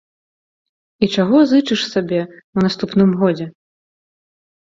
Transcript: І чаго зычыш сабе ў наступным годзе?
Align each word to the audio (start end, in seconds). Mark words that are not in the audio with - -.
І 1.05 1.09
чаго 1.15 1.37
зычыш 1.51 1.81
сабе 1.93 2.17
ў 2.19 2.57
наступным 2.67 3.11
годзе? 3.21 3.47